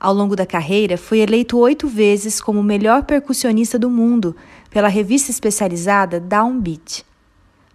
Ao 0.00 0.14
longo 0.14 0.36
da 0.36 0.46
carreira, 0.46 0.96
foi 0.96 1.18
eleito 1.18 1.58
oito 1.58 1.88
vezes 1.88 2.40
como 2.40 2.60
o 2.60 2.64
melhor 2.64 3.02
percussionista 3.02 3.76
do 3.76 3.90
mundo 3.90 4.36
pela 4.70 4.86
revista 4.86 5.32
especializada 5.32 6.20
Downbeat. 6.20 7.04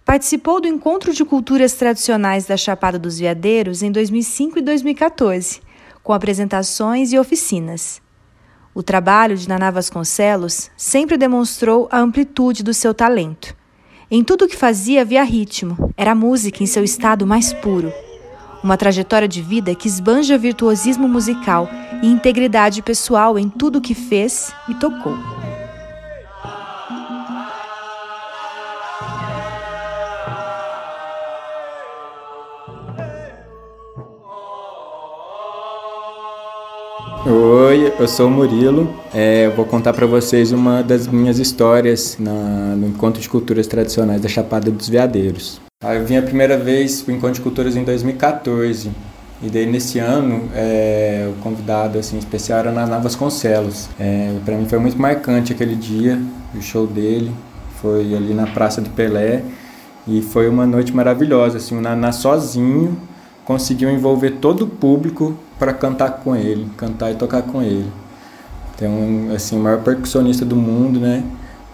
Participou 0.06 0.58
do 0.58 0.66
Encontro 0.66 1.12
de 1.12 1.22
Culturas 1.22 1.74
Tradicionais 1.74 2.46
da 2.46 2.56
Chapada 2.56 2.98
dos 2.98 3.18
Veadeiros 3.18 3.82
em 3.82 3.92
2005 3.92 4.58
e 4.58 4.62
2014, 4.62 5.60
com 6.02 6.14
apresentações 6.14 7.12
e 7.12 7.18
oficinas. 7.18 8.00
O 8.74 8.82
trabalho 8.82 9.36
de 9.36 9.46
Naná 9.46 9.70
Vasconcelos 9.70 10.70
sempre 10.78 11.18
demonstrou 11.18 11.88
a 11.90 11.98
amplitude 12.00 12.62
do 12.62 12.72
seu 12.72 12.94
talento. 12.94 13.54
Em 14.10 14.24
tudo 14.24 14.46
o 14.46 14.48
que 14.48 14.56
fazia 14.56 15.02
havia 15.02 15.22
ritmo, 15.22 15.92
era 15.94 16.14
música 16.14 16.62
em 16.62 16.66
seu 16.66 16.84
estado 16.84 17.26
mais 17.26 17.52
puro. 17.52 17.92
Uma 18.62 18.78
trajetória 18.78 19.28
de 19.28 19.42
vida 19.42 19.74
que 19.74 19.88
esbanja 19.88 20.38
virtuosismo 20.38 21.06
musical 21.06 21.68
e 22.04 22.06
integridade 22.06 22.82
pessoal 22.82 23.38
em 23.38 23.48
tudo 23.48 23.80
que 23.80 23.94
fez 23.94 24.52
e 24.68 24.74
tocou. 24.74 25.16
Oi, 37.26 37.90
eu 37.98 38.06
sou 38.06 38.26
o 38.26 38.30
Murilo. 38.30 38.94
É, 39.14 39.48
vou 39.56 39.64
contar 39.64 39.94
para 39.94 40.06
vocês 40.06 40.52
uma 40.52 40.82
das 40.82 41.06
minhas 41.06 41.38
histórias 41.38 42.18
na, 42.20 42.76
no 42.76 42.86
Encontro 42.88 43.22
de 43.22 43.30
Culturas 43.30 43.66
Tradicionais 43.66 44.20
da 44.20 44.28
Chapada 44.28 44.70
dos 44.70 44.90
Veadeiros. 44.90 45.58
Eu 45.82 46.04
vim 46.04 46.18
a 46.18 46.22
primeira 46.22 46.58
vez 46.58 47.00
para 47.00 47.14
o 47.14 47.16
Encontro 47.16 47.36
de 47.36 47.40
Culturas 47.40 47.76
em 47.76 47.82
2014. 47.82 48.90
E 49.44 49.50
daí 49.50 49.66
nesse 49.66 49.98
ano, 49.98 50.48
é, 50.54 51.28
o 51.30 51.42
convidado 51.42 51.98
assim, 51.98 52.16
especial 52.16 52.60
era 52.60 52.72
Naná 52.72 52.98
Vasconcelos. 52.98 53.90
É, 54.00 54.34
para 54.42 54.56
mim 54.56 54.66
foi 54.66 54.78
muito 54.78 54.98
marcante 54.98 55.52
aquele 55.52 55.76
dia, 55.76 56.18
o 56.54 56.62
show 56.62 56.86
dele. 56.86 57.30
Foi 57.82 58.14
ali 58.14 58.32
na 58.32 58.46
Praça 58.46 58.80
do 58.80 58.88
Pelé. 58.88 59.42
E 60.08 60.22
foi 60.22 60.48
uma 60.48 60.64
noite 60.64 60.96
maravilhosa. 60.96 61.58
Assim, 61.58 61.76
o 61.76 61.80
Naná 61.82 62.10
sozinho 62.10 62.96
conseguiu 63.44 63.90
envolver 63.90 64.30
todo 64.40 64.62
o 64.62 64.66
público 64.66 65.36
para 65.58 65.74
cantar 65.74 66.22
com 66.22 66.34
ele, 66.34 66.66
cantar 66.78 67.12
e 67.12 67.14
tocar 67.14 67.42
com 67.42 67.60
ele. 67.60 67.92
Então, 68.74 69.28
assim, 69.34 69.58
o 69.58 69.60
maior 69.62 69.82
percussionista 69.82 70.46
do 70.46 70.56
mundo, 70.56 70.98
né? 70.98 71.22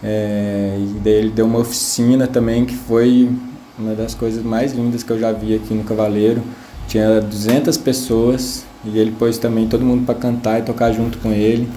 É, 0.02 0.76
e 0.76 0.98
daí 1.04 1.12
ele 1.12 1.31
deu 1.31 1.47
uma 1.47 1.60
oficina 1.60 2.26
também 2.26 2.64
que 2.64 2.75
foi 2.75 3.31
uma 3.78 3.94
das 3.94 4.12
coisas 4.12 4.42
mais 4.42 4.72
lindas 4.72 5.04
que 5.04 5.10
eu 5.12 5.20
já 5.20 5.31
vi 5.31 5.54
aqui 5.54 5.72
no 5.72 5.84
Cavaleiro. 5.84 6.42
Tinha 6.90 7.20
200 7.20 7.76
pessoas 7.76 8.64
e 8.84 8.98
ele 8.98 9.12
pôs 9.12 9.38
também 9.38 9.68
todo 9.68 9.84
mundo 9.84 10.04
para 10.04 10.16
cantar 10.16 10.58
e 10.58 10.62
tocar 10.62 10.90
junto 10.90 11.18
com 11.18 11.30
ele. 11.30 11.70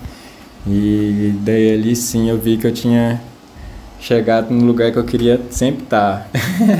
E 0.65 1.35
daí 1.41 1.71
ali 1.71 1.95
sim 1.95 2.31
eu 2.31 2.37
vi 2.39 2.57
que 2.57 2.65
eu 2.65 2.73
tinha 2.73 3.21
chegado 3.99 4.51
no 4.51 4.65
lugar 4.65 4.91
que 4.91 4.97
eu 4.97 5.03
queria 5.03 5.39
sempre 5.51 5.83
estar, 5.83 6.27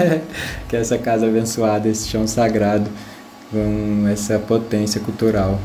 que 0.68 0.76
é 0.76 0.80
essa 0.80 0.98
casa 0.98 1.28
abençoada, 1.28 1.88
esse 1.88 2.08
chão 2.10 2.26
sagrado 2.26 2.90
com 3.52 4.08
essa 4.12 4.40
potência 4.40 5.00
cultural. 5.00 5.60